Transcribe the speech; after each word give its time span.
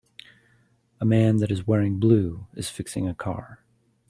A 0.99 1.05
man 1.05 1.37
that 1.37 1.51
is 1.51 1.67
wearing 1.67 1.99
blue 1.99 2.47
is 2.55 2.71
fixing 2.71 3.07
a 3.07 3.13
car. 3.13 3.63